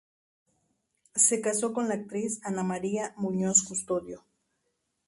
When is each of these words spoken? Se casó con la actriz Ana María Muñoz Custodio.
Se 1.13 1.41
casó 1.41 1.73
con 1.73 1.87
la 1.87 1.93
actriz 1.93 2.39
Ana 2.43 2.63
María 2.63 3.13
Muñoz 3.17 3.61
Custodio. 3.61 4.23